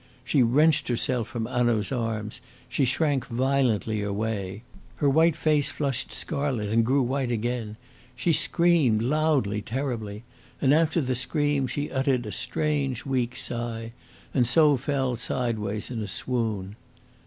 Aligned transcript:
She 0.23 0.41
wrenched 0.41 0.87
herself 0.87 1.27
from 1.27 1.45
Hanaud's 1.45 1.91
arms, 1.91 2.41
she 2.67 2.85
shrank 2.85 3.27
violently 3.27 4.01
away. 4.01 4.63
Her 4.95 5.07
white 5.07 5.35
face 5.35 5.69
flushed 5.69 6.11
scarlet 6.11 6.69
and 6.69 6.83
grew 6.83 7.03
white 7.03 7.29
again. 7.31 7.77
She 8.15 8.33
screamed 8.33 9.03
loudly, 9.03 9.61
terribly; 9.61 10.23
and 10.59 10.73
after 10.73 11.01
the 11.01 11.13
scream 11.13 11.67
she 11.67 11.91
uttered 11.91 12.25
a 12.25 12.31
strange, 12.31 13.05
weak 13.05 13.35
sigh, 13.35 13.91
and 14.33 14.47
so 14.47 14.75
fell 14.75 15.17
sideways 15.17 15.91
in 15.91 16.01
a 16.01 16.07
swoon. 16.07 16.77